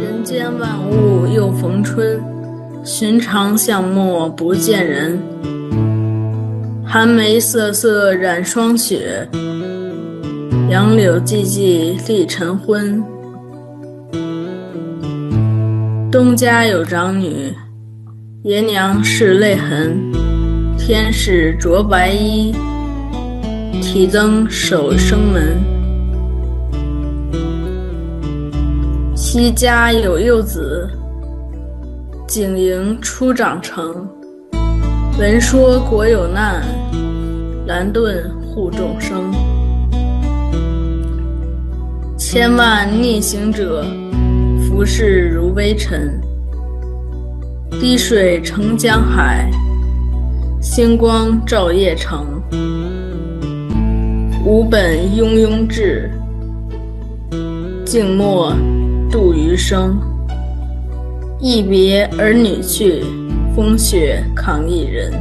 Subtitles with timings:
[0.00, 2.20] 人间万物又逢春，
[2.84, 5.18] 寻常巷陌不见人。
[6.84, 9.28] 寒梅瑟瑟染霜雪，
[10.70, 13.02] 杨柳寂寂立晨昏。
[16.10, 17.52] 东家有长女，
[18.42, 19.96] 爷娘拭泪痕。
[20.78, 22.54] 天是着白衣，
[23.82, 25.58] 提灯守生门。
[29.40, 30.90] 西家有幼子，
[32.26, 34.04] 景迎初长成。
[35.16, 36.60] 闻说国有难，
[37.64, 39.32] 兰盾护众生。
[42.18, 43.86] 千万逆行者，
[44.66, 46.20] 浮世如微尘。
[47.80, 49.48] 滴水成江海，
[50.60, 52.26] 星光照夜城。
[54.44, 56.10] 吾本庸庸志，
[57.84, 58.52] 静默
[59.10, 60.00] 度余生。
[61.40, 63.04] 一别儿女去。
[63.58, 65.12] 风雪扛一人。